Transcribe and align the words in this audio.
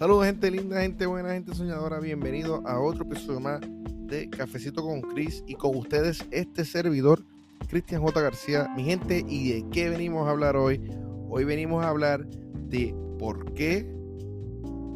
Saludos 0.00 0.24
gente 0.24 0.50
linda, 0.50 0.80
gente 0.80 1.04
buena, 1.04 1.34
gente 1.34 1.54
soñadora. 1.54 2.00
Bienvenido 2.00 2.66
a 2.66 2.80
otro 2.80 3.04
episodio 3.04 3.38
más 3.38 3.60
de 4.06 4.30
Cafecito 4.30 4.82
con 4.82 5.02
Chris 5.02 5.44
y 5.46 5.56
con 5.56 5.76
ustedes 5.76 6.24
este 6.30 6.64
servidor, 6.64 7.22
Cristian 7.68 8.00
J. 8.00 8.18
García. 8.22 8.66
Mi 8.74 8.84
gente, 8.84 9.22
¿y 9.28 9.52
de 9.52 9.68
qué 9.68 9.90
venimos 9.90 10.26
a 10.26 10.30
hablar 10.30 10.56
hoy? 10.56 10.80
Hoy 11.28 11.44
venimos 11.44 11.84
a 11.84 11.90
hablar 11.90 12.26
de 12.26 12.94
por 13.18 13.52
qué, 13.52 13.94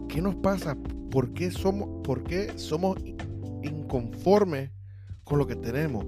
qué 0.09 0.23
nos 0.23 0.37
pasa, 0.37 0.75
por 1.11 1.35
qué 1.35 1.51
somos, 1.51 2.03
por 2.03 2.25
qué 2.25 2.57
somos 2.57 2.97
inconformes 3.63 4.71
con 5.23 5.39
lo 5.39 5.47
que 5.47 5.57
tenemos, 5.57 6.07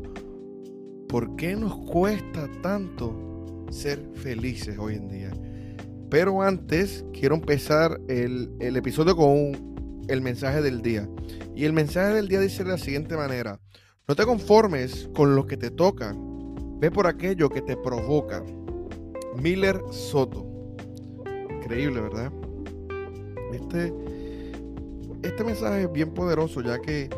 por 1.06 1.36
qué 1.36 1.54
nos 1.54 1.76
cuesta 1.84 2.48
tanto 2.62 3.66
ser 3.68 4.02
felices 4.14 4.78
hoy 4.78 4.94
en 4.94 5.08
día. 5.08 5.45
Pero 6.18 6.40
antes 6.40 7.04
quiero 7.12 7.34
empezar 7.34 8.00
el, 8.08 8.56
episodio 8.58 9.14
con 9.14 9.52
el 10.08 10.22
mensaje 10.22 10.62
del 10.62 10.80
día. 10.80 11.06
Y 11.54 11.66
el 11.66 11.74
mensaje 11.74 12.14
del 12.14 12.26
día 12.26 12.40
dice 12.40 12.64
de 12.64 12.70
la 12.70 12.78
siguiente 12.78 13.18
manera. 13.18 13.60
No 14.08 14.16
te 14.16 14.24
conformes 14.24 15.10
con 15.14 15.36
lo 15.36 15.46
que 15.46 15.58
te 15.58 15.70
toca. 15.70 16.16
Ve 16.78 16.90
por 16.90 17.06
aquello 17.06 17.50
que 17.50 17.60
te 17.60 17.76
provoca. 17.76 18.42
Miller 19.42 19.78
Soto. 19.90 20.46
Increíble, 21.50 22.00
¿verdad? 22.00 22.32
Este, 23.52 23.92
este 25.22 25.44
mensaje 25.44 25.82
es 25.82 25.92
bien 25.92 26.14
poderoso 26.14 26.62
ya 26.62 26.78
que 26.78 27.10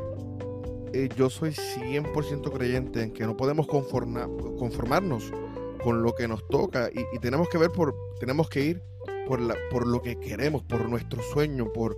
eh, 0.92 1.08
yo 1.16 1.30
soy 1.30 1.50
100% 1.50 2.52
creyente 2.52 3.04
en 3.04 3.12
que 3.12 3.24
no 3.26 3.36
podemos 3.36 3.68
conformarnos 3.68 5.32
con 5.82 6.02
lo 6.02 6.14
que 6.14 6.28
nos 6.28 6.46
toca 6.48 6.90
y, 6.92 7.18
tenemos 7.18 7.48
que 7.48 7.58
ver 7.58 7.70
por, 7.70 7.94
tenemos 8.20 8.48
que 8.48 8.62
ir 8.62 8.82
por, 9.26 9.40
la, 9.40 9.54
por 9.70 9.86
lo 9.86 10.02
que 10.02 10.18
queremos, 10.18 10.62
por 10.62 10.88
nuestro 10.88 11.22
sueño, 11.22 11.72
por, 11.72 11.96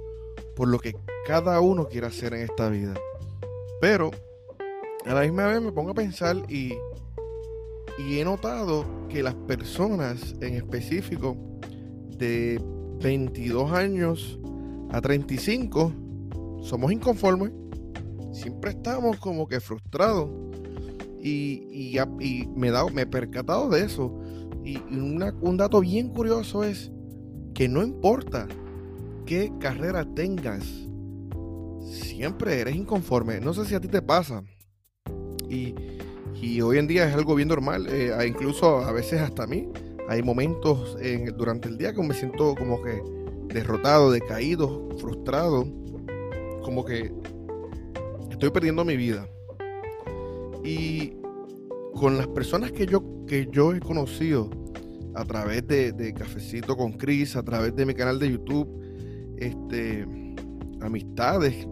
por 0.55 0.69
lo 0.69 0.79
que 0.79 0.97
cada 1.27 1.61
uno 1.61 1.89
quiere 1.89 2.07
hacer 2.07 2.35
en 2.35 2.43
esta 2.43 2.69
vida. 2.69 2.95
Pero 3.81 4.11
a 5.07 5.15
la 5.15 5.23
misma 5.23 5.47
vez 5.47 5.63
me 5.63 5.73
pongo 5.73 5.91
a 5.91 5.95
pensar 5.95 6.37
y, 6.49 6.75
y 7.99 8.19
he 8.19 8.25
notado 8.25 8.85
que 9.09 9.23
las 9.23 9.35
personas 9.35 10.35
en 10.41 10.55
específico 10.55 11.37
de 12.17 12.61
22 13.01 13.73
años 13.73 14.39
a 14.91 15.01
35 15.01 15.93
somos 16.63 16.93
inconformes. 16.93 17.53
Siempre 18.33 18.73
estamos 18.73 19.19
como 19.19 19.49
que 19.49 19.61
frustrados 19.61 20.29
y, 21.23 21.99
me, 22.57 22.69
he 22.69 22.71
dado, 22.71 22.91
me 22.91 23.03
he 23.03 23.07
percatado 23.07 23.69
de 23.69 23.85
eso. 23.85 24.19
Y, 24.65 24.79
un 24.79 25.57
dato 25.57 25.81
bien 25.81 26.09
curioso 26.11 26.65
es 26.65 26.91
que 27.55 27.69
no 27.69 27.83
importa 27.83 28.47
qué 29.27 29.53
carrera 29.61 30.05
tengas, 30.15 30.65
siempre 31.91 32.61
eres 32.61 32.77
inconforme. 32.77 33.41
No 33.41 33.55
sé 33.55 33.65
si 33.65 33.75
a 33.75 33.81
ti 33.81 33.89
te 33.89 34.03
pasa. 34.03 34.43
Y, 35.49 35.75
hoy 36.63 36.79
en 36.79 36.87
día 36.87 37.07
es 37.09 37.15
algo 37.15 37.35
bien 37.35 37.49
normal. 37.49 37.87
Eh, 37.91 38.13
incluso 38.27 38.79
a 38.79 38.93
veces 38.93 39.21
hasta 39.21 39.45
a 39.45 39.47
mí. 39.47 39.69
Hay 40.09 40.23
momentos 40.23 40.97
durante 41.37 41.69
el 41.69 41.79
día 41.79 41.93
que 41.93 42.03
me 42.03 42.15
siento 42.15 42.57
como 42.57 42.83
que 42.83 43.01
derrotado, 43.53 44.11
decaído, 44.11 44.89
frustrado. 44.99 45.65
Como 46.63 46.85
que 46.85 47.13
estoy 48.31 48.51
perdiendo 48.51 48.85
mi 48.85 48.97
vida. 48.97 49.29
Y 50.63 51.15
con 51.95 52.17
las 52.17 52.29
personas 52.29 52.73
que 52.73 52.87
yo, 52.87 53.03
que 53.27 53.49
yo 53.51 53.73
he 53.75 53.81
conocido 53.81 54.51
a 55.15 55.25
través 55.25 55.67
de, 55.67 56.15
Cafecito 56.15 56.77
con 56.77 56.93
Chris, 56.93 57.37
a 57.37 57.43
través 57.43 57.75
de 57.75 57.87
mi 57.87 57.95
canal 57.95 58.19
de 58.19 58.31
YouTube, 58.31 58.69
este, 59.39 60.07
amistades, 60.81 61.67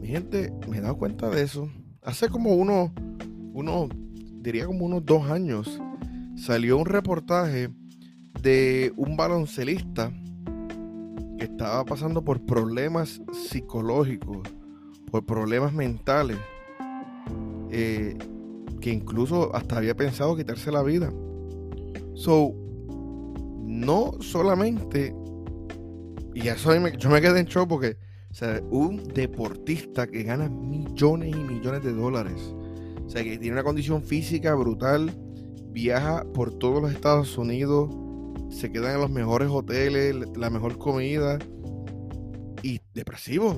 mi 0.00 0.08
gente, 0.08 0.52
me 0.68 0.78
he 0.78 0.80
dado 0.80 0.96
cuenta 0.96 1.28
de 1.28 1.42
eso. 1.42 1.68
Hace 2.02 2.28
como 2.28 2.54
uno, 2.54 2.92
uno, 3.52 3.88
diría 4.40 4.66
como 4.66 4.86
unos 4.86 5.04
dos 5.04 5.30
años, 5.30 5.80
salió 6.36 6.78
un 6.78 6.86
reportaje 6.86 7.70
de 8.42 8.92
un 8.96 9.16
baloncelista 9.16 10.12
que 11.38 11.44
estaba 11.44 11.84
pasando 11.84 12.24
por 12.24 12.44
problemas 12.44 13.20
psicológicos, 13.32 14.48
por 15.10 15.24
problemas 15.24 15.72
mentales 15.72 16.38
eh, 17.70 18.16
que 18.80 18.90
incluso 18.90 19.54
hasta 19.54 19.78
había 19.78 19.94
pensado 19.94 20.36
quitarse 20.36 20.70
la 20.72 20.82
vida. 20.82 21.12
So, 22.14 22.54
no 23.64 24.12
solamente, 24.20 25.14
y 26.34 26.48
eso 26.48 26.72
yo 26.98 27.10
me 27.10 27.20
quedé 27.20 27.40
en 27.40 27.46
shock 27.46 27.68
porque, 27.68 27.96
un 28.70 29.02
deportista 29.14 30.06
que 30.06 30.22
gana 30.22 30.48
millones 30.48 31.34
y 31.34 31.38
millones 31.38 31.82
de 31.82 31.92
dólares, 31.92 32.54
o 33.04 33.08
sea, 33.08 33.24
que 33.24 33.38
tiene 33.38 33.54
una 33.54 33.64
condición 33.64 34.02
física 34.02 34.54
brutal, 34.54 35.12
viaja 35.72 36.24
por 36.32 36.52
todos 36.52 36.82
los 36.82 36.92
Estados 36.92 37.36
Unidos, 37.36 37.90
se 38.50 38.70
queda 38.70 38.94
en 38.94 39.00
los 39.00 39.10
mejores 39.10 39.48
hoteles, 39.50 40.14
la 40.36 40.50
mejor 40.50 40.78
comida, 40.78 41.38
y 42.62 42.80
depresivo. 42.94 43.56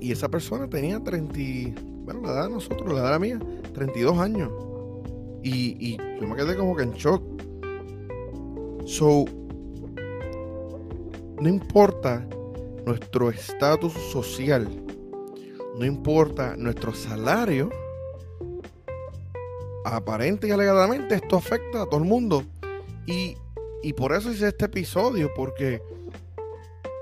Y 0.00 0.12
esa 0.12 0.28
persona 0.28 0.68
tenía 0.68 1.00
30, 1.02 1.80
bueno, 2.04 2.20
la 2.22 2.32
edad 2.32 2.44
de 2.44 2.50
nosotros, 2.50 2.92
la 2.92 3.00
edad 3.00 3.04
de 3.04 3.10
la 3.10 3.18
mía, 3.18 3.38
32 3.72 4.18
años. 4.18 4.52
Y, 5.42 5.96
yo 5.96 6.26
me 6.26 6.36
quedé 6.36 6.56
como 6.56 6.76
que 6.76 6.84
en 6.84 6.92
shock. 6.92 7.22
So, 8.86 9.24
no 11.40 11.48
importa 11.48 12.26
nuestro 12.86 13.30
estatus 13.30 13.92
social, 13.92 14.68
no 15.78 15.84
importa 15.84 16.56
nuestro 16.56 16.94
salario, 16.94 17.70
aparente 19.84 20.48
y 20.48 20.50
alegadamente 20.50 21.14
esto 21.14 21.36
afecta 21.36 21.82
a 21.82 21.86
todo 21.86 22.00
el 22.00 22.06
mundo. 22.06 22.44
Y, 23.06 23.36
y 23.82 23.92
por 23.94 24.14
eso 24.14 24.30
hice 24.30 24.48
este 24.48 24.66
episodio, 24.66 25.30
porque 25.34 25.82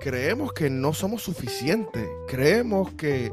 creemos 0.01 0.53
que 0.53 0.69
no 0.69 0.93
somos 0.93 1.23
suficientes, 1.23 2.09
creemos 2.27 2.93
que 2.95 3.33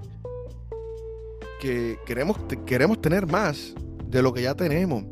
que 1.59 1.99
queremos, 2.05 2.37
queremos 2.65 3.01
tener 3.01 3.27
más 3.27 3.73
de 4.07 4.21
lo 4.21 4.33
que 4.33 4.43
ya 4.43 4.55
tenemos. 4.55 5.05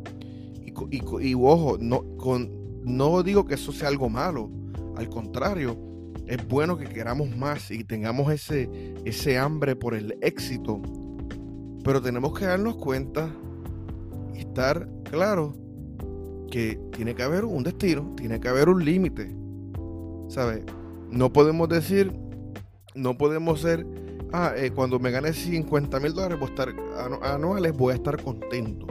Y, 0.90 1.34
ojo, 1.34 1.76
no, 1.80 2.04
con, 2.16 2.50
no 2.84 3.22
digo 3.22 3.44
que 3.44 3.54
eso 3.54 3.72
sea 3.72 3.88
algo 3.88 4.08
malo. 4.08 4.50
Al 4.96 5.08
contrario, 5.08 5.76
es 6.26 6.46
bueno 6.48 6.76
que 6.76 6.86
queramos 6.86 7.36
más 7.36 7.70
y 7.70 7.84
tengamos 7.84 8.32
ese, 8.32 8.94
ese 9.04 9.38
hambre 9.38 9.76
por 9.76 9.94
el 9.94 10.16
éxito. 10.20 10.80
Pero 11.84 12.02
tenemos 12.02 12.38
que 12.38 12.46
darnos 12.46 12.76
cuenta 12.76 13.30
y 14.34 14.40
estar 14.40 14.88
claro 15.04 15.54
que 16.50 16.80
tiene 16.92 17.14
que 17.14 17.22
haber 17.22 17.44
un 17.44 17.62
destino, 17.62 18.14
tiene 18.16 18.40
que 18.40 18.48
haber 18.48 18.68
un 18.68 18.84
límite. 18.84 19.34
¿Sabes? 20.28 20.62
No 21.10 21.32
podemos 21.32 21.68
decir, 21.68 22.12
no 22.94 23.16
podemos 23.16 23.60
ser 23.60 23.86
ah, 24.32 24.52
eh, 24.56 24.70
cuando 24.74 24.98
me 24.98 25.10
gane 25.10 25.32
50 25.32 26.00
mil 26.00 26.12
dólares 26.12 26.38
voy 26.38 26.48
estar, 26.48 26.74
anuales, 27.22 27.76
voy 27.76 27.92
a 27.92 27.96
estar 27.96 28.22
contento 28.22 28.86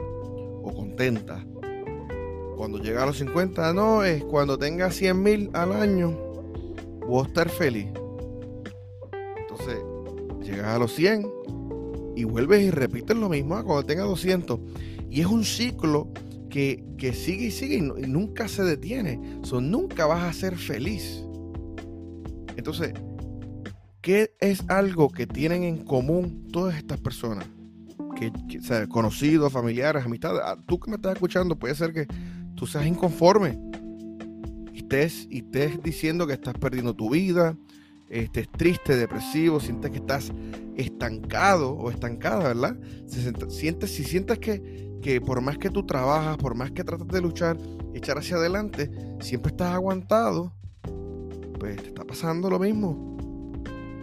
o 0.62 0.72
contenta. 0.74 1.44
Cuando 2.56 2.78
llega 2.78 3.04
a 3.04 3.06
los 3.06 3.18
50, 3.18 3.72
no, 3.72 4.02
es 4.02 4.24
cuando 4.24 4.58
tenga 4.58 4.90
100 4.90 5.22
mil 5.22 5.50
al 5.52 5.72
año, 5.72 6.10
voy 7.06 7.24
a 7.24 7.28
estar 7.28 7.48
feliz. 7.48 7.86
Entonces, 9.38 9.78
llegas 10.42 10.66
a 10.66 10.78
los 10.78 10.92
100 10.94 11.30
y 12.16 12.24
vuelves 12.24 12.62
y 12.62 12.70
repites 12.70 13.16
lo 13.16 13.28
mismo 13.28 13.54
ah, 13.54 13.62
cuando 13.62 13.84
tenga 13.84 14.02
200. 14.02 14.58
Y 15.08 15.20
es 15.20 15.26
un 15.26 15.44
ciclo 15.44 16.08
que, 16.50 16.82
sigue 17.14 17.46
y 17.46 17.50
sigue 17.50 17.76
y, 17.76 17.80
nunca 18.08 18.48
se 18.48 18.64
detiene. 18.64 19.20
So, 19.42 19.60
nunca 19.60 20.06
vas 20.06 20.24
a 20.24 20.32
ser 20.32 20.56
feliz. 20.56 21.24
Entonces, 22.56 22.92
¿Qué 24.08 24.34
es 24.40 24.64
algo 24.70 25.10
que 25.10 25.26
tienen 25.26 25.64
en 25.64 25.84
común 25.84 26.48
todas 26.50 26.78
estas 26.78 26.98
personas? 26.98 27.46
Que, 28.16 28.32
conocidos, 28.88 29.52
familiares, 29.52 30.06
amistades. 30.06 30.40
Ah, 30.42 30.56
tú 30.66 30.80
que 30.80 30.90
me 30.90 30.96
estás 30.96 31.12
escuchando, 31.12 31.58
puede 31.58 31.74
ser 31.74 31.92
que 31.92 32.06
tú 32.54 32.66
seas 32.66 32.86
inconforme 32.86 33.60
y 34.72 34.78
estés, 34.78 35.26
y 35.28 35.40
estés 35.40 35.82
diciendo 35.82 36.26
que 36.26 36.32
estás 36.32 36.54
perdiendo 36.54 36.94
tu 36.94 37.10
vida, 37.10 37.54
estés 38.08 38.48
triste, 38.50 38.96
depresivo, 38.96 39.60
sientes 39.60 39.90
que 39.90 39.98
estás 39.98 40.32
estancado 40.78 41.72
o 41.72 41.90
estancada, 41.90 42.44
¿verdad? 42.44 42.78
sientes, 43.50 43.92
si 43.92 44.04
sientes 44.04 44.38
que, 44.38 44.90
que 45.02 45.20
por 45.20 45.42
más 45.42 45.58
que 45.58 45.68
tú 45.68 45.84
trabajas, 45.84 46.38
por 46.38 46.54
más 46.54 46.70
que 46.70 46.82
tratas 46.82 47.08
de 47.08 47.20
luchar, 47.20 47.58
echar 47.92 48.16
hacia 48.16 48.36
adelante, 48.36 48.90
siempre 49.20 49.50
estás 49.50 49.74
aguantado, 49.74 50.54
pues 51.60 51.76
te 51.76 51.88
está 51.88 52.04
pasando 52.04 52.48
lo 52.48 52.58
mismo. 52.58 53.17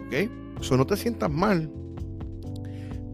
¿Ok? 0.07 0.61
Eso 0.61 0.77
no 0.77 0.85
te 0.85 0.97
sientas 0.97 1.31
mal. 1.31 1.71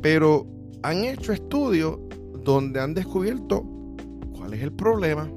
Pero 0.01 0.47
han 0.83 1.03
hecho 1.05 1.31
estudios 1.31 1.97
donde 2.43 2.79
han 2.79 2.93
descubierto 2.93 3.63
cuál 4.33 4.53
es 4.53 4.61
el 4.61 4.71
problema. 4.71 5.29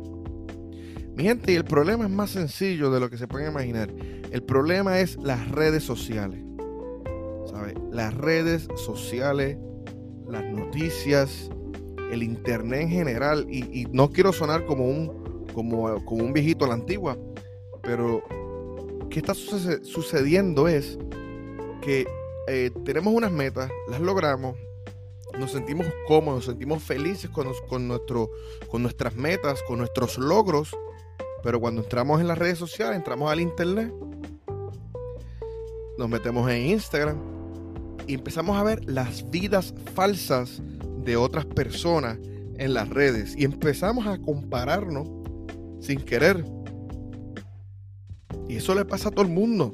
Mi 1.16 1.24
gente, 1.24 1.52
y 1.52 1.54
el 1.54 1.64
problema 1.64 2.04
es 2.04 2.10
más 2.10 2.30
sencillo 2.30 2.90
de 2.90 2.98
lo 2.98 3.08
que 3.08 3.16
se 3.16 3.28
pueden 3.28 3.50
imaginar. 3.50 3.90
El 4.30 4.42
problema 4.42 4.98
es 4.98 5.16
las 5.18 5.48
redes 5.50 5.84
sociales. 5.84 6.40
¿Sabe? 7.46 7.74
Las 7.92 8.14
redes 8.14 8.66
sociales, 8.74 9.58
las 10.28 10.44
noticias, 10.44 11.50
el 12.10 12.22
internet 12.22 12.82
en 12.82 12.88
general. 12.88 13.46
Y, 13.48 13.86
no 13.92 14.10
quiero 14.10 14.32
sonar 14.32 14.64
como 14.66 14.88
un, 14.88 15.44
como, 15.52 16.04
como 16.04 16.24
un 16.24 16.32
viejito 16.32 16.64
a 16.64 16.68
la 16.68 16.74
antigua, 16.74 17.16
pero 17.82 18.22
¿qué 19.10 19.20
está 19.20 19.34
sucediendo 19.34 20.66
es 20.66 20.98
que 21.84 22.06
eh, 22.46 22.70
tenemos 22.84 23.12
unas 23.12 23.32
metas, 23.32 23.70
las 23.88 24.00
logramos, 24.00 24.56
nos 25.38 25.52
sentimos 25.52 25.86
cómodos, 26.06 26.38
nos 26.38 26.44
sentimos 26.46 26.82
felices 26.82 27.30
con, 27.30 27.48
con, 27.68 27.88
nuestro, 27.88 28.30
con 28.68 28.82
nuestras 28.82 29.14
metas, 29.16 29.62
con 29.62 29.78
nuestros 29.78 30.18
logros, 30.18 30.76
pero 31.42 31.60
cuando 31.60 31.82
entramos 31.82 32.20
en 32.20 32.28
las 32.28 32.38
redes 32.38 32.58
sociales, 32.58 32.96
entramos 32.96 33.30
al 33.30 33.40
internet, 33.40 33.92
nos 35.98 36.08
metemos 36.08 36.50
en 36.50 36.66
Instagram 36.66 37.18
y 38.06 38.14
empezamos 38.14 38.56
a 38.56 38.62
ver 38.62 38.84
las 38.84 39.30
vidas 39.30 39.74
falsas 39.94 40.62
de 41.04 41.16
otras 41.16 41.44
personas 41.46 42.18
en 42.58 42.74
las 42.74 42.88
redes 42.88 43.34
y 43.36 43.44
empezamos 43.44 44.06
a 44.06 44.18
compararnos 44.18 45.08
sin 45.80 46.00
querer. 46.00 46.44
Y 48.48 48.56
eso 48.56 48.74
le 48.74 48.84
pasa 48.84 49.08
a 49.08 49.12
todo 49.12 49.24
el 49.24 49.30
mundo. 49.30 49.72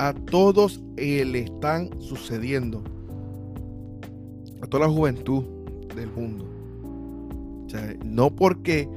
A 0.00 0.14
todos 0.14 0.80
le 0.96 1.40
están 1.40 1.90
sucediendo 2.00 2.82
a 4.62 4.66
toda 4.66 4.86
la 4.86 4.92
juventud 4.92 5.44
del 5.94 6.10
mundo. 6.10 6.46
O 7.66 7.68
sea, 7.68 7.94
no 8.02 8.34
porque, 8.34 8.88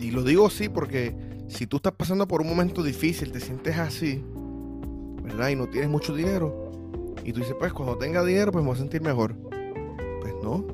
y 0.00 0.10
lo 0.10 0.24
digo 0.24 0.46
así 0.46 0.68
porque 0.68 1.14
si 1.46 1.68
tú 1.68 1.76
estás 1.76 1.92
pasando 1.92 2.26
por 2.26 2.40
un 2.40 2.48
momento 2.48 2.82
difícil, 2.82 3.30
te 3.30 3.38
sientes 3.38 3.78
así, 3.78 4.24
¿verdad? 5.22 5.50
Y 5.50 5.56
no 5.56 5.68
tienes 5.68 5.88
mucho 5.88 6.14
dinero, 6.14 6.72
y 7.24 7.32
tú 7.32 7.40
dices, 7.40 7.54
pues 7.58 7.72
cuando 7.72 7.96
tenga 7.96 8.24
dinero, 8.24 8.50
pues 8.50 8.64
me 8.64 8.70
voy 8.70 8.76
a 8.76 8.80
sentir 8.80 9.02
mejor. 9.02 9.34
Pues 10.20 10.34
no, 10.42 10.66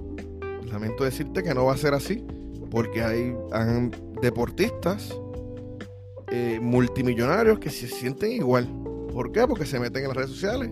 lamento 0.71 1.05
decirte 1.05 1.43
que 1.43 1.53
no 1.53 1.67
va 1.67 1.75
a 1.75 1.77
ser 1.77 1.93
así, 1.93 2.25
porque 2.71 3.03
hay, 3.03 3.37
deportistas 4.23 5.15
eh, 6.29 6.59
multimillonarios 6.63 7.59
que 7.59 7.71
se 7.71 7.87
sienten 7.89 8.33
igual. 8.33 8.69
¿Por 9.19 9.33
qué? 9.33 9.49
Porque 9.49 9.67
se 9.67 9.81
meten 9.81 10.03
en 10.03 10.09
las 10.11 10.17
redes 10.17 10.31
sociales 10.31 10.71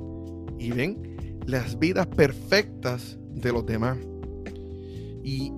y 0.57 0.71
ven 0.71 1.41
las 1.47 1.81
vidas 1.81 2.07
perfectas 2.07 3.19
de 3.35 3.51
los 3.51 3.67
demás. 3.67 3.99
Y 5.25 5.51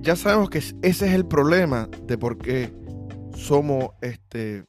ya 0.00 0.16
sabemos 0.16 0.50
que 0.50 0.58
ese 0.58 0.74
es 0.82 1.02
el 1.02 1.26
problema 1.26 1.88
de 2.08 2.18
por 2.18 2.36
qué 2.36 2.72
somos 3.36 3.90
este 4.02 4.64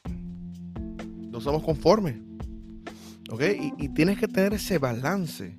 no 1.32 1.42
somos 1.42 1.64
conformes. 1.64 2.18
¿Ok? 3.32 3.42
Y, 3.60 3.74
y, 3.84 3.90
tienes 3.96 4.20
que 4.20 4.28
tener 4.28 4.54
ese 4.54 4.78
balance. 4.78 5.58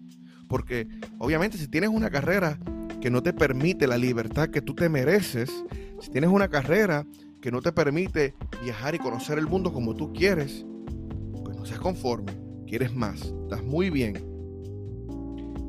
Porque 0.49 0.87
obviamente 1.19 1.59
si 1.59 1.67
tienes 1.67 1.91
una 1.91 2.09
carrera 2.09 2.57
que 3.01 3.11
no 3.11 3.21
te 3.21 3.33
permite 3.33 3.89
la 3.89 3.99
libertad 3.99 4.51
que 4.51 4.63
tú 4.63 4.77
te 4.77 4.89
mereces, 4.89 5.51
si 6.01 6.11
tienes 6.13 6.31
una 6.31 6.47
carrera 6.47 7.05
que 7.43 7.51
no 7.51 7.61
te 7.61 7.73
permite 7.73 8.37
viajar 8.63 8.95
y 8.95 9.01
conocer 9.01 9.39
el 9.39 9.49
mundo 9.49 9.73
como 9.73 9.97
tú 9.97 10.13
quieres, 10.13 10.65
no 11.61 11.67
seas 11.67 11.79
conforme, 11.79 12.33
quieres 12.67 12.95
más, 12.95 13.21
estás 13.43 13.63
muy 13.63 13.91
bien. 13.91 14.15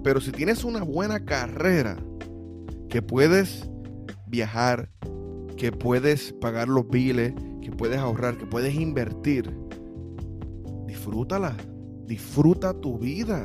Pero 0.05 0.21
si 0.21 0.31
tienes 0.31 0.63
una 0.63 0.83
buena 0.83 1.25
carrera, 1.25 1.97
que 2.87 3.01
puedes 3.01 3.69
viajar, 4.25 4.89
que 5.57 5.73
puedes 5.73 6.31
pagar 6.31 6.69
los 6.69 6.87
biles, 6.87 7.33
que 7.61 7.73
puedes 7.73 7.97
ahorrar, 7.97 8.37
que 8.37 8.45
puedes 8.45 8.73
invertir, 8.73 9.53
disfrútala, 10.87 11.57
disfruta 12.05 12.73
tu 12.73 12.97
vida. 12.97 13.43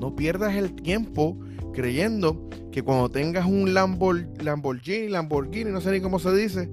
No 0.00 0.16
pierdas 0.16 0.56
el 0.56 0.74
tiempo 0.74 1.38
creyendo 1.72 2.48
que 2.72 2.82
cuando 2.82 3.08
tengas 3.10 3.46
un 3.46 3.72
Lamborghini, 3.74 5.08
Lamborghini, 5.08 5.70
no 5.70 5.80
sé 5.80 5.92
ni 5.92 6.00
cómo 6.00 6.18
se 6.18 6.34
dice, 6.34 6.68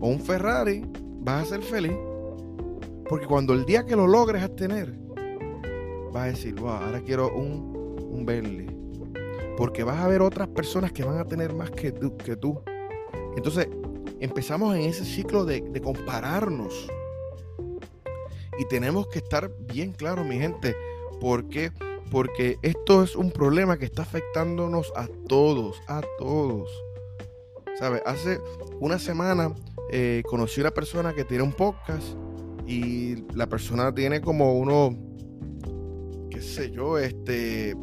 o 0.00 0.08
un 0.08 0.18
Ferrari, 0.18 0.84
vas 1.20 1.44
a 1.44 1.50
ser 1.50 1.62
feliz. 1.62 1.92
Porque 3.12 3.26
cuando 3.26 3.52
el 3.52 3.66
día 3.66 3.84
que 3.84 3.94
lo 3.94 4.06
logres 4.06 4.42
a 4.42 4.48
tener, 4.48 4.90
vas 6.14 6.22
a 6.22 6.26
decir, 6.28 6.54
wow, 6.54 6.70
ahora 6.70 7.02
quiero 7.02 7.30
un 7.30 7.98
un 8.10 8.24
Bentley. 8.24 8.74
Porque 9.54 9.84
vas 9.84 9.98
a 9.98 10.08
ver 10.08 10.22
otras 10.22 10.48
personas 10.48 10.92
que 10.92 11.04
van 11.04 11.18
a 11.18 11.26
tener 11.26 11.52
más 11.52 11.70
que 11.72 11.92
tú. 11.92 12.62
Entonces, 13.36 13.68
empezamos 14.18 14.74
en 14.76 14.84
ese 14.84 15.04
ciclo 15.04 15.44
de, 15.44 15.60
de 15.60 15.80
compararnos. 15.82 16.88
Y 18.58 18.64
tenemos 18.70 19.06
que 19.08 19.18
estar 19.18 19.52
bien 19.58 19.92
claros, 19.92 20.24
mi 20.24 20.38
gente. 20.38 20.74
¿Por 21.20 21.50
qué? 21.50 21.70
Porque 22.10 22.58
esto 22.62 23.02
es 23.02 23.14
un 23.14 23.30
problema 23.30 23.76
que 23.76 23.84
está 23.84 24.04
afectándonos 24.04 24.90
a 24.96 25.06
todos, 25.28 25.82
a 25.86 26.00
todos. 26.16 26.70
¿Sabe? 27.78 28.02
Hace 28.06 28.40
una 28.80 28.98
semana 28.98 29.54
eh, 29.90 30.22
conocí 30.26 30.62
una 30.62 30.70
persona 30.70 31.12
que 31.12 31.26
tiene 31.26 31.44
un 31.44 31.52
podcast 31.52 32.16
y 32.66 33.24
la 33.34 33.48
persona 33.48 33.92
tiene 33.94 34.20
como 34.20 34.58
uno, 34.58 34.96
qué 36.30 36.40
sé 36.40 36.70
yo, 36.70 36.98
este, 36.98 37.74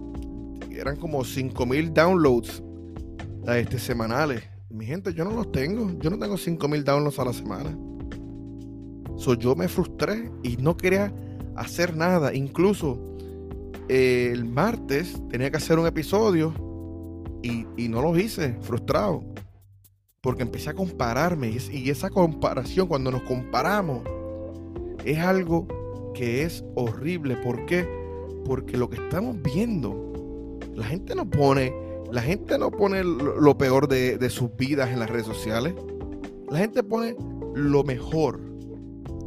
eran 0.71 0.95
como 0.95 1.23
5000 1.23 1.93
downloads 1.93 2.63
este, 3.47 3.79
semanales. 3.79 4.43
Mi 4.69 4.85
gente, 4.85 5.13
yo 5.13 5.25
no 5.25 5.31
los 5.31 5.51
tengo. 5.51 5.91
Yo 5.99 6.09
no 6.09 6.19
tengo 6.19 6.37
5000 6.37 6.83
downloads 6.83 7.19
a 7.19 7.25
la 7.25 7.33
semana. 7.33 7.77
So, 9.17 9.33
yo 9.33 9.55
me 9.55 9.67
frustré 9.67 10.31
y 10.43 10.57
no 10.57 10.77
quería 10.77 11.13
hacer 11.55 11.95
nada. 11.95 12.33
Incluso 12.33 13.17
eh, 13.89 14.29
el 14.31 14.45
martes 14.45 15.21
tenía 15.29 15.51
que 15.51 15.57
hacer 15.57 15.79
un 15.79 15.87
episodio 15.87 16.53
y, 17.41 17.65
y, 17.75 17.89
no 17.89 18.01
lo 18.01 18.17
hice, 18.17 18.57
frustrado. 18.61 19.23
Porque 20.21 20.43
empecé 20.43 20.69
a 20.69 20.73
compararme. 20.73 21.49
Y 21.71 21.89
esa 21.89 22.09
comparación, 22.09 22.87
cuando 22.87 23.11
nos 23.11 23.23
comparamos, 23.23 24.03
es 25.05 25.19
algo 25.19 25.67
que 26.13 26.43
es 26.43 26.63
horrible. 26.75 27.35
¿Por 27.37 27.65
qué? 27.65 27.87
Porque 28.45 28.77
lo 28.77 28.89
que 28.89 28.97
estamos 28.97 29.41
viendo 29.41 30.09
la 30.79 30.85
gente 30.85 31.13
no 31.13 31.29
pone, 31.29 31.73
la 32.09 32.21
gente 32.21 32.57
no 32.57 32.71
pone 32.71 33.03
lo, 33.03 33.57
peor 33.57 33.89
de, 33.89 34.29
sus 34.29 34.55
vidas 34.55 34.89
en 34.91 34.99
las 34.99 35.09
redes 35.09 35.25
sociales. 35.25 35.73
La 36.49 36.59
gente 36.59 36.83
pone 36.83 37.17
lo 37.53 37.83
mejor. 37.83 38.39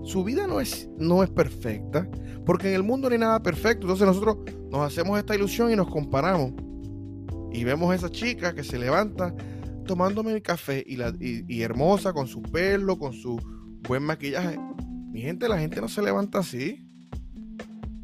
Su 0.03 0.25
vida 0.25 0.47
no 0.47 0.61
es, 0.61 0.89
no 0.99 1.23
es 1.23 1.29
perfecta, 1.29 2.09
porque 2.47 2.69
en 2.69 2.75
el 2.75 2.83
mundo 2.83 3.09
no 3.09 3.13
hay 3.13 3.21
nada 3.21 3.43
perfecto. 3.43 3.83
Entonces 3.83 4.07
nosotros 4.07 4.39
nos 4.71 4.81
hacemos 4.81 5.19
esta 5.19 5.35
ilusión 5.35 5.71
y 5.71 5.77
nos 5.77 5.89
comparamos. 5.89 6.53
Y 7.53 7.65
vemos 7.65 7.93
a 7.93 7.97
esa 7.97 8.09
chica 8.09 8.55
que 8.55 8.65
se 8.65 8.79
levanta 8.79 9.35
tomándome 9.85 10.33
el 10.33 10.41
café 10.41 10.83
y, 10.87 10.97
la, 10.97 11.13
y 11.21 11.61
hermosa 11.61 12.15
con 12.15 12.27
su 12.27 12.41
pelo, 12.41 12.99
con 12.99 13.13
su 13.13 13.39
buen 13.87 14.05
maquillaje. 14.05 14.59
Mi 15.13 15.21
gente, 15.21 15.47
la 15.47 15.59
gente 15.59 15.79
no 15.79 15.89
se 15.89 16.01
levanta 16.01 16.39
así. 16.39 16.89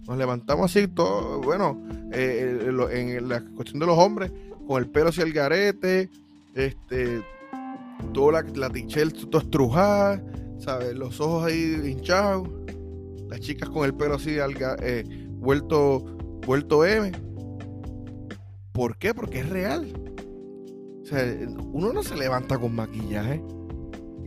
Nos 0.06 0.18
levantamos 0.18 0.70
así, 0.70 0.86
todo, 0.88 1.40
bueno, 1.40 1.82
eh, 2.12 2.66
en 2.92 3.28
la 3.28 3.40
cuestión 3.40 3.80
de 3.80 3.86
los 3.86 3.98
hombres, 3.98 4.30
con 4.66 4.82
el 4.82 4.90
pelo 4.90 5.08
hacia 5.08 5.24
el 5.24 5.32
garete, 5.32 6.10
este, 6.54 7.22
toda 8.12 8.42
la, 8.42 8.48
la 8.54 8.70
tichel 8.70 9.12
toda 9.12 9.42
estrujada, 9.42 10.22
¿sabes? 10.58 10.94
Los 10.94 11.18
ojos 11.20 11.46
ahí 11.46 11.80
hinchados, 11.92 12.46
las 13.28 13.40
chicas 13.40 13.70
con 13.70 13.86
el 13.86 13.94
pelo 13.94 14.16
así 14.16 14.38
al, 14.38 14.54
eh, 14.82 15.04
vuelto, 15.32 16.00
vuelto 16.46 16.84
M. 16.84 17.12
¿Por 18.72 18.98
qué? 18.98 19.14
Porque 19.14 19.40
es 19.40 19.48
real. 19.48 19.92
O 21.02 21.06
sea, 21.06 21.24
uno 21.72 21.92
no 21.92 22.02
se 22.02 22.16
levanta 22.16 22.58
con 22.58 22.74
maquillaje. 22.74 23.42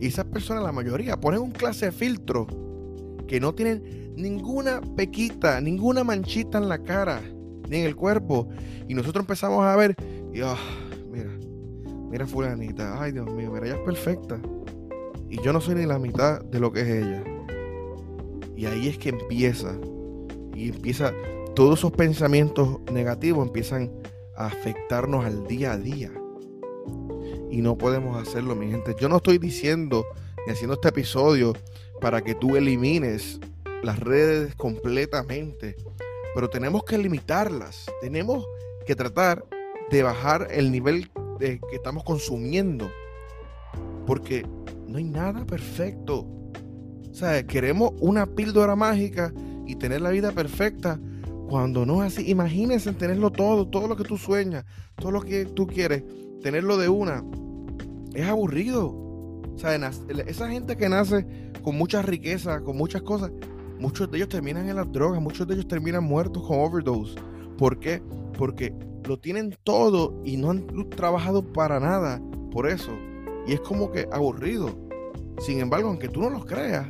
Y 0.00 0.06
esas 0.08 0.24
personas, 0.24 0.64
la 0.64 0.72
mayoría, 0.72 1.16
ponen 1.20 1.40
un 1.40 1.52
clase 1.52 1.86
de 1.86 1.92
filtro 1.92 2.61
que 3.32 3.40
no 3.40 3.54
tienen 3.54 4.12
ninguna 4.14 4.82
pequita, 4.94 5.58
ninguna 5.62 6.04
manchita 6.04 6.58
en 6.58 6.68
la 6.68 6.84
cara, 6.84 7.22
ni 7.66 7.78
en 7.78 7.86
el 7.86 7.96
cuerpo. 7.96 8.46
Y 8.86 8.92
nosotros 8.92 9.22
empezamos 9.22 9.64
a 9.64 9.74
ver, 9.74 9.96
oh, 10.44 10.56
mira, 11.10 11.30
mira 12.10 12.26
fulanita, 12.26 13.02
ay 13.02 13.12
Dios 13.12 13.32
mío, 13.32 13.50
mira, 13.50 13.64
ella 13.64 13.76
es 13.76 13.80
perfecta. 13.86 14.38
Y 15.30 15.40
yo 15.40 15.54
no 15.54 15.62
soy 15.62 15.76
ni 15.76 15.86
la 15.86 15.98
mitad 15.98 16.44
de 16.44 16.60
lo 16.60 16.72
que 16.72 16.82
es 16.82 16.88
ella. 16.88 17.24
Y 18.54 18.66
ahí 18.66 18.88
es 18.88 18.98
que 18.98 19.08
empieza. 19.08 19.78
Y 20.54 20.68
empieza, 20.68 21.14
todos 21.54 21.78
esos 21.78 21.92
pensamientos 21.92 22.80
negativos 22.92 23.46
empiezan 23.46 23.90
a 24.36 24.48
afectarnos 24.48 25.24
al 25.24 25.46
día 25.46 25.72
a 25.72 25.78
día. 25.78 26.12
Y 27.50 27.62
no 27.62 27.78
podemos 27.78 28.20
hacerlo, 28.20 28.54
mi 28.54 28.70
gente. 28.70 28.94
Yo 29.00 29.08
no 29.08 29.16
estoy 29.16 29.38
diciendo, 29.38 30.04
ni 30.46 30.52
haciendo 30.52 30.74
este 30.74 30.88
episodio, 30.88 31.54
para 32.00 32.22
que 32.22 32.34
tú 32.34 32.56
elimines 32.56 33.40
las 33.82 33.98
redes 33.98 34.54
completamente. 34.54 35.76
Pero 36.34 36.48
tenemos 36.48 36.84
que 36.84 36.98
limitarlas. 36.98 37.86
Tenemos 38.00 38.46
que 38.86 38.96
tratar 38.96 39.44
de 39.90 40.02
bajar 40.02 40.48
el 40.50 40.70
nivel 40.70 41.10
de 41.38 41.60
que 41.60 41.76
estamos 41.76 42.04
consumiendo. 42.04 42.90
Porque 44.06 44.46
no 44.88 44.98
hay 44.98 45.04
nada 45.04 45.44
perfecto. 45.44 46.20
O 46.20 47.14
sea, 47.14 47.46
queremos 47.46 47.92
una 48.00 48.26
píldora 48.26 48.74
mágica 48.74 49.32
y 49.66 49.76
tener 49.76 50.00
la 50.00 50.10
vida 50.10 50.32
perfecta 50.32 50.98
cuando 51.48 51.84
no 51.84 52.02
es 52.02 52.14
así. 52.14 52.30
Imagínense 52.30 52.92
tenerlo 52.94 53.30
todo, 53.30 53.68
todo 53.68 53.86
lo 53.86 53.96
que 53.96 54.04
tú 54.04 54.16
sueñas, 54.16 54.64
todo 54.96 55.12
lo 55.12 55.20
que 55.20 55.44
tú 55.44 55.66
quieres, 55.66 56.02
tenerlo 56.42 56.78
de 56.78 56.88
una. 56.88 57.22
Es 58.14 58.26
aburrido. 58.26 59.11
O 59.54 59.68
esa 60.26 60.48
gente 60.48 60.76
que 60.76 60.88
nace 60.88 61.26
con 61.62 61.76
mucha 61.76 62.02
riqueza, 62.02 62.60
con 62.60 62.76
muchas 62.76 63.02
cosas, 63.02 63.30
muchos 63.78 64.10
de 64.10 64.18
ellos 64.18 64.28
terminan 64.28 64.68
en 64.68 64.76
las 64.76 64.90
drogas, 64.90 65.20
muchos 65.20 65.46
de 65.46 65.54
ellos 65.54 65.68
terminan 65.68 66.04
muertos 66.04 66.46
con 66.46 66.58
overdose. 66.60 67.14
¿Por 67.58 67.78
qué? 67.78 68.02
Porque 68.36 68.74
lo 69.06 69.18
tienen 69.18 69.56
todo 69.64 70.20
y 70.24 70.36
no 70.36 70.50
han 70.50 70.66
trabajado 70.90 71.52
para 71.52 71.80
nada 71.80 72.20
por 72.50 72.66
eso. 72.66 72.92
Y 73.46 73.52
es 73.52 73.60
como 73.60 73.90
que 73.90 74.08
aburrido. 74.12 74.70
Sin 75.40 75.58
embargo, 75.60 75.88
aunque 75.88 76.08
tú 76.08 76.20
no 76.20 76.30
los 76.30 76.44
creas, 76.44 76.86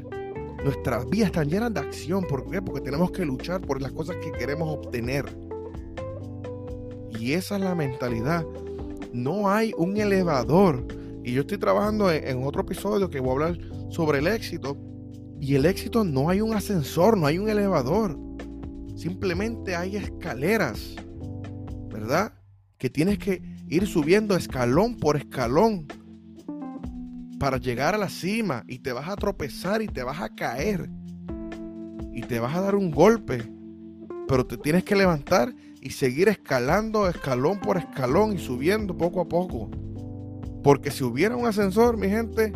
nuestras 0.65 1.09
vidas 1.09 1.27
están 1.27 1.49
llenas 1.49 1.73
de 1.75 1.81
acción. 1.81 2.25
¿Por 2.25 2.49
qué? 2.51 2.61
Porque 2.61 2.81
tenemos 2.81 3.11
que 3.11 3.25
luchar 3.25 3.61
por 3.61 3.81
las 3.81 3.93
cosas 3.93 4.17
que 4.17 4.33
queremos 4.33 4.69
obtener. 4.69 5.25
Y 7.19 7.33
esa 7.33 7.57
es 7.57 7.63
la 7.63 7.75
mentalidad. 7.75 8.45
No 9.13 9.49
hay 9.51 9.73
un 9.77 9.97
elevador. 9.97 10.85
Y 11.25 11.33
yo 11.33 11.43
estoy 11.43 11.59
trabajando 11.59 12.11
en, 12.11 12.43
otro 12.45 12.63
episodio 12.63 13.09
que 13.09 13.21
voy 13.21 13.31
a 13.31 13.33
hablar 13.33 13.59
sobre 13.91 14.19
el 14.19 14.27
éxito. 14.27 14.77
Y 15.41 15.55
el 15.55 15.67
éxito 15.67 16.05
no 16.05 16.29
hay 16.29 16.41
un 16.41 16.55
ascensor, 16.55 17.17
no 17.17 17.27
hay 17.27 17.39
un 17.39 17.49
elevador. 17.49 18.19
Simplemente 18.97 19.77
hay 19.77 19.97
escaleras. 19.97 20.97
¿Verdad? 21.89 22.35
Que 22.79 22.91
tienes 22.91 23.19
que 23.19 23.43
ir 23.69 23.87
subiendo 23.87 24.37
escalón 24.37 24.97
por 24.97 25.17
escalón 25.17 25.87
para 27.39 27.59
llegar 27.59 27.95
a 27.95 27.99
la 27.99 28.09
cima 28.09 28.65
y 28.69 28.79
te 28.79 28.93
vas 28.93 29.09
a 29.09 29.17
tropezar 29.17 29.83
y 29.83 29.89
te 29.89 30.03
vas 30.03 30.21
a 30.21 30.35
caer 30.35 30.89
y 32.13 32.23
te 32.23 32.39
vas 32.39 32.55
a 32.55 32.61
dar 32.61 32.75
un 32.75 32.91
golpe, 32.91 33.43
pero 34.29 34.47
te 34.47 34.57
tienes 34.57 34.85
que 34.85 34.95
levantar 34.95 35.55
y 35.81 35.91
seguir 35.91 36.29
escalando 36.29 37.09
escalón 37.09 37.59
por 37.61 37.79
escalón 37.79 38.35
y 38.35 38.39
subiendo 38.39 38.97
poco 38.97 39.21
a 39.21 39.29
poco. 39.29 39.71
Porque 40.63 40.91
si 40.91 41.05
hubiera 41.05 41.37
un 41.37 41.47
ascensor, 41.47 41.97
mi 41.97 42.09
gente, 42.09 42.53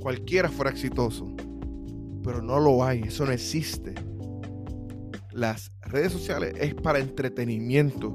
cualquiera 0.00 0.48
fuera 0.48 0.70
exitoso. 0.70 1.26
Pero 2.22 2.42
no 2.42 2.58
lo 2.58 2.84
hay, 2.84 3.02
eso 3.02 3.24
no 3.26 3.32
existe. 3.32 3.94
Las 5.32 5.70
redes 5.82 6.12
sociales 6.12 6.54
es 6.58 6.74
para 6.74 6.98
entretenimiento. 6.98 8.14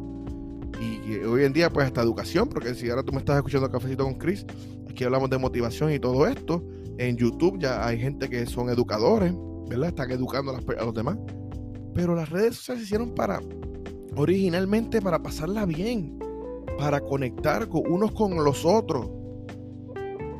Y 0.81 1.13
hoy 1.25 1.43
en 1.43 1.53
día, 1.53 1.69
pues 1.69 1.85
hasta 1.85 2.01
educación, 2.01 2.49
porque 2.49 2.73
si 2.73 2.89
ahora 2.89 3.03
tú 3.03 3.11
me 3.11 3.19
estás 3.19 3.37
escuchando 3.37 3.69
Cafecito 3.69 4.03
con 4.03 4.15
Chris, 4.15 4.45
Aquí 4.91 5.05
hablamos 5.05 5.29
de 5.29 5.37
motivación 5.37 5.93
y 5.93 5.99
todo 5.99 6.27
esto. 6.27 6.61
En 6.97 7.15
YouTube 7.15 7.57
ya 7.57 7.87
hay 7.87 7.97
gente 7.97 8.29
que 8.29 8.45
son 8.45 8.69
educadores, 8.69 9.33
¿verdad? 9.69 9.87
Están 9.87 10.11
educando 10.11 10.51
a, 10.51 10.83
los 10.83 10.93
demás. 10.93 11.17
Pero 11.95 12.13
las 12.13 12.29
redes 12.29 12.57
sociales 12.57 12.81
se 12.81 12.85
hicieron 12.87 13.15
para, 13.15 13.39
originalmente 14.17 15.01
para 15.01 15.23
pasarla 15.23 15.65
bien, 15.65 16.19
para 16.77 17.01
conectar 17.01 17.67
con 17.67 17.91
unos 17.91 18.11
con 18.11 18.35
los 18.43 18.65
otros. 18.65 19.09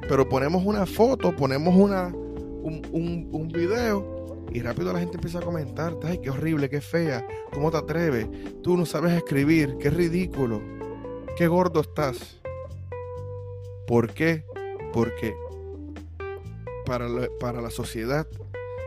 Pero 0.08 0.28
ponemos 0.28 0.64
una 0.66 0.86
foto, 0.86 1.36
ponemos 1.36 1.76
una, 1.76 2.08
un, 2.08 2.82
un, 2.92 3.30
un 3.32 3.48
video 3.48 4.22
y 4.54 4.60
rápido 4.62 4.92
la 4.92 5.00
gente 5.00 5.16
empieza 5.16 5.40
a 5.40 5.42
comentar, 5.42 5.96
ay, 6.04 6.20
qué 6.20 6.30
horrible, 6.30 6.70
qué 6.70 6.82
fea, 6.82 7.26
¿cómo 7.54 7.72
te 7.72 7.78
atreves? 7.78 8.28
Tú 8.62 8.76
no 8.76 8.86
sabes 8.86 9.14
escribir, 9.14 9.78
qué 9.80 9.90
ridículo, 9.90 10.62
qué 11.38 11.48
gordo 11.48 11.82
estás. 11.82 12.42
¿Por 13.88 14.14
qué? 14.14 14.44
Porque 14.94 15.34
para 16.86 17.08
la, 17.08 17.30
para 17.40 17.62
la 17.62 17.70
sociedad 17.70 18.28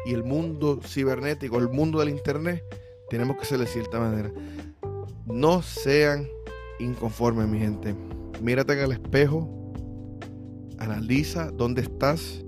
y 0.04 0.12
el 0.12 0.22
mundo 0.22 0.80
cibernético, 0.82 1.58
el 1.58 1.70
mundo 1.70 2.00
del 2.00 2.10
Internet, 2.10 2.62
tenemos 3.08 3.38
que 3.38 3.46
ser 3.46 3.58
de 3.58 3.66
cierta 3.66 3.98
manera. 3.98 4.30
No 5.24 5.62
sean 5.62 6.28
inconformes, 6.80 7.48
mi 7.48 7.58
gente. 7.58 7.94
Mírate 8.42 8.72
en 8.74 8.78
el 8.80 8.92
espejo, 8.92 9.72
analiza 10.78 11.50
dónde 11.50 11.82
estás, 11.82 12.44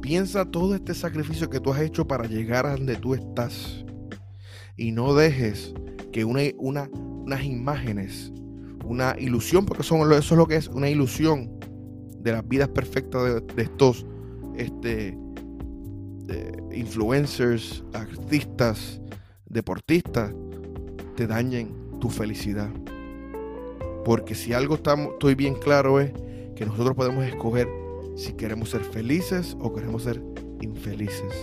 piensa 0.00 0.44
todo 0.44 0.74
este 0.74 0.94
sacrificio 0.94 1.48
que 1.48 1.60
tú 1.60 1.72
has 1.72 1.80
hecho 1.80 2.06
para 2.06 2.26
llegar 2.26 2.66
a 2.66 2.72
donde 2.72 2.96
tú 2.96 3.14
estás. 3.14 3.84
Y 4.76 4.92
no 4.92 5.14
dejes 5.14 5.72
que 6.12 6.24
una, 6.24 6.40
una, 6.58 6.90
unas 6.92 7.44
imágenes 7.44 8.32
una 8.84 9.16
ilusión, 9.18 9.66
porque 9.66 9.82
eso 9.82 10.06
es 10.18 10.30
lo 10.30 10.46
que 10.46 10.56
es 10.56 10.68
una 10.68 10.88
ilusión 10.88 11.50
de 12.20 12.32
las 12.32 12.46
vidas 12.46 12.68
perfectas 12.68 13.42
de, 13.54 13.62
estos 13.62 14.06
este, 14.56 15.18
influencers, 16.72 17.84
artistas, 17.92 19.00
deportistas, 19.46 20.34
te 21.16 21.26
dañen 21.26 21.74
tu 22.00 22.08
felicidad. 22.10 22.70
Porque 24.04 24.34
si 24.34 24.52
algo 24.52 24.74
estoy 24.74 25.34
bien 25.34 25.54
claro 25.54 26.00
es 26.00 26.12
que 26.54 26.66
nosotros 26.66 26.94
podemos 26.94 27.24
escoger 27.24 27.68
si 28.16 28.34
queremos 28.34 28.70
ser 28.70 28.82
felices 28.82 29.56
o 29.60 29.72
queremos 29.72 30.02
ser 30.04 30.22
infelices. 30.60 31.34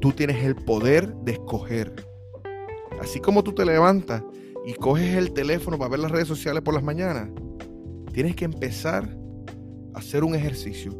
Tú 0.00 0.12
tienes 0.12 0.44
el 0.44 0.54
poder 0.54 1.12
de 1.16 1.32
escoger. 1.32 2.06
Así 3.00 3.20
como 3.20 3.42
tú 3.42 3.52
te 3.52 3.64
levantas 3.64 4.22
y 4.66 4.74
coges 4.74 5.16
el 5.16 5.32
teléfono 5.32 5.78
para 5.78 5.90
ver 5.90 6.00
las 6.00 6.10
redes 6.10 6.28
sociales 6.28 6.62
por 6.62 6.74
las 6.74 6.82
mañanas, 6.82 7.28
tienes 8.12 8.36
que 8.36 8.44
empezar 8.44 9.16
a 9.94 9.98
hacer 9.98 10.24
un 10.24 10.34
ejercicio. 10.34 10.92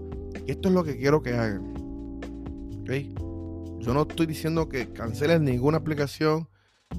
Y 0.47 0.51
esto 0.51 0.69
es 0.69 0.75
lo 0.75 0.85
que 0.85 0.97
quiero 0.97 1.23
que 1.23 1.35
hagan. 1.35 1.71
Yo 3.79 3.95
no 3.95 4.03
estoy 4.03 4.27
diciendo 4.27 4.69
que 4.69 4.93
canceles 4.93 5.41
ninguna 5.41 5.79
aplicación 5.79 6.49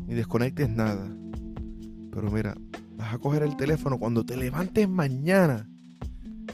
ni 0.07 0.15
desconectes 0.15 0.69
nada. 0.69 1.13
Pero 2.11 2.31
mira, 2.31 2.55
vas 3.01 3.13
a 3.13 3.17
coger 3.17 3.43
el 3.43 3.57
teléfono 3.57 3.97
cuando 3.97 4.23
te 4.23 4.37
levantes 4.37 4.87
mañana. 4.87 5.67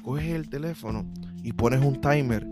Coges 0.01 0.33
el 0.33 0.49
teléfono 0.49 1.05
y 1.43 1.51
pones 1.51 1.83
un 1.83 1.99
timer, 2.01 2.47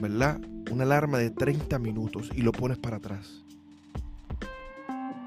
¿verdad? 0.00 0.40
Una 0.70 0.84
alarma 0.84 1.18
de 1.18 1.30
30 1.30 1.78
minutos 1.78 2.30
y 2.34 2.42
lo 2.42 2.52
pones 2.52 2.78
para 2.78 2.96
atrás 2.96 3.44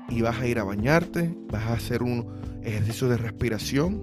y 0.10 0.22
vas 0.22 0.40
a 0.40 0.48
ir 0.48 0.58
a 0.58 0.64
bañarte, 0.64 1.36
vas 1.52 1.64
a 1.66 1.74
hacer 1.74 2.02
un 2.02 2.26
ejercicio 2.64 3.08
de 3.08 3.18
respiración, 3.18 4.02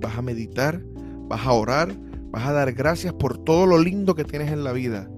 vas 0.00 0.16
a 0.16 0.22
meditar, 0.22 0.82
vas 1.28 1.46
a 1.46 1.52
orar, 1.52 1.94
vas 2.30 2.46
a 2.46 2.52
dar 2.52 2.72
gracias 2.72 3.12
por 3.14 3.38
todo 3.38 3.66
lo 3.66 3.78
lindo 3.78 4.14
que 4.14 4.24
tienes 4.24 4.52
en 4.52 4.62
la 4.62 4.72
vida. 4.72 5.08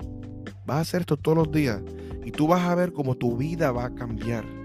Vas 0.66 0.76
a 0.76 0.80
hacer 0.80 1.00
esto 1.02 1.16
todos 1.16 1.36
los 1.36 1.52
días 1.52 1.82
y 2.24 2.30
tú 2.30 2.46
vas 2.46 2.62
a 2.62 2.74
ver 2.74 2.92
cómo 2.92 3.16
tu 3.16 3.36
vida 3.36 3.70
va 3.72 3.86
a 3.86 3.94
cambiar. 3.94 4.63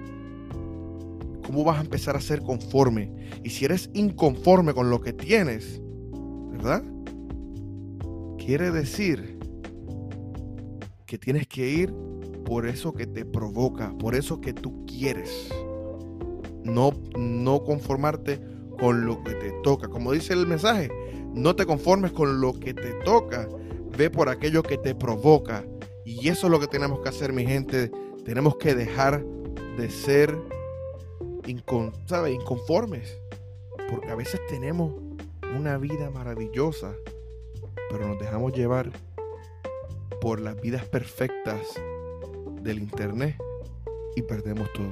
Cómo 1.49 1.63
vas 1.63 1.79
a 1.79 1.81
empezar 1.81 2.15
a 2.15 2.21
ser 2.21 2.43
conforme. 2.43 3.11
Y 3.43 3.49
si 3.49 3.65
eres 3.65 3.89
inconforme 3.95 4.75
con 4.75 4.91
lo 4.91 5.01
que 5.01 5.13
tienes, 5.13 5.81
¿verdad? 6.51 6.83
Quiere 8.37 8.69
decir 8.69 9.39
que 11.07 11.17
tienes 11.17 11.47
que 11.47 11.67
ir 11.67 11.91
por 12.45 12.67
eso 12.67 12.93
que 12.93 13.07
te 13.07 13.25
provoca, 13.25 13.97
por 13.97 14.13
eso 14.13 14.39
que 14.39 14.53
tú 14.53 14.85
quieres. 14.85 15.49
No, 16.63 16.91
no 17.17 17.63
conformarte 17.63 18.39
con 18.79 19.07
lo 19.07 19.23
que 19.23 19.33
te 19.33 19.51
toca. 19.63 19.87
Como 19.87 20.11
dice 20.11 20.33
el 20.33 20.45
mensaje, 20.45 20.91
no 21.33 21.55
te 21.55 21.65
conformes 21.65 22.11
con 22.11 22.41
lo 22.41 22.53
que 22.53 22.75
te 22.75 22.93
toca, 23.03 23.49
ve 23.97 24.11
por 24.11 24.29
aquello 24.29 24.61
que 24.61 24.77
te 24.77 24.93
provoca. 24.93 25.65
Y 26.05 26.27
eso 26.27 26.45
es 26.45 26.51
lo 26.51 26.59
que 26.59 26.67
tenemos 26.67 26.99
que 26.99 27.09
hacer, 27.09 27.33
mi 27.33 27.43
gente. 27.43 27.89
Tenemos 28.23 28.57
que 28.57 28.75
dejar 28.75 29.25
de 29.77 29.89
ser 29.89 30.37
inconformes. 31.49 33.17
Porque 33.89 34.09
a 34.09 34.15
veces 34.15 34.39
tenemos 34.49 34.93
una 35.57 35.77
vida 35.77 36.09
maravillosa, 36.11 36.93
pero 37.89 38.07
nos 38.07 38.19
dejamos 38.19 38.53
llevar 38.53 38.91
por 40.21 40.39
las 40.39 40.59
vidas 40.61 40.85
perfectas 40.85 41.61
del 42.61 42.79
internet 42.79 43.35
y 44.15 44.21
perdemos 44.21 44.71
todo. 44.73 44.91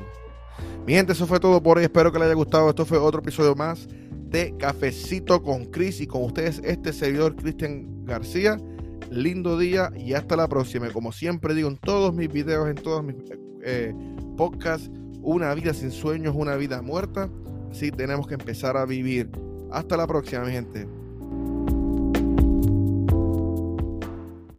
Mi 0.86 0.94
gente, 0.94 1.14
eso 1.14 1.28
fue 1.28 1.40
todo 1.40 1.62
por 1.62 1.78
hoy. 1.78 1.84
Espero 1.84 2.12
que 2.12 2.20
les 2.20 2.28
haya 2.28 2.36
gustado. 2.36 2.70
Esto 2.70 2.86
fue 2.86 2.98
otro 2.98 3.20
episodio 3.20 3.56
más 3.56 3.88
de 4.30 4.56
Cafecito 4.58 5.42
con 5.42 5.66
Chris 5.66 6.02
y 6.02 6.08
con 6.08 6.24
ustedes 6.24 6.62
este 6.64 6.94
servidor 6.94 7.36
Cristian 7.36 8.06
García. 8.06 8.58
Lindo 9.10 9.58
día 9.58 9.92
y 9.96 10.14
hasta 10.14 10.36
la 10.36 10.48
próxima. 10.48 10.90
Como 10.92 11.12
siempre 11.12 11.54
digo 11.54 11.70
en 11.70 11.78
todos 11.78 12.14
mis 12.14 12.32
videos, 12.32 12.68
en 12.68 12.76
todos 12.76 13.04
mis 13.04 13.16
eh, 13.64 13.94
podcasts, 14.36 14.90
una 15.28 15.54
vida 15.54 15.74
sin 15.74 15.92
sueños, 15.92 16.34
una 16.38 16.56
vida 16.56 16.82
muerta. 16.82 17.30
Así 17.70 17.92
tenemos 17.92 18.28
que 18.28 18.36
empezar 18.36 18.78
a 18.78 18.86
vivir. 18.86 19.30
Hasta 19.72 19.98
la 19.98 20.08
próxima, 20.08 20.46
mi 20.46 20.54
gente. 20.54 20.88